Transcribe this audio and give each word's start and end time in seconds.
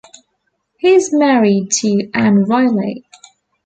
He 0.79 0.95
is 0.95 1.13
married 1.13 1.69
to 1.83 2.09
Anne 2.15 2.45
Riley. 2.45 3.05